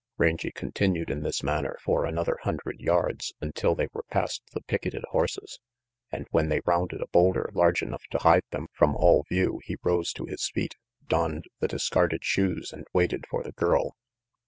[0.17, 5.03] Rangy continued in this manner for another hundred yards until they were past the picketed
[5.11, 5.59] horses,
[6.11, 9.77] and when they rounded a boulder large enough to hide them from all view he
[9.83, 10.75] rose to his feet,
[11.07, 13.95] donned the discarded shoes and waited for the girl.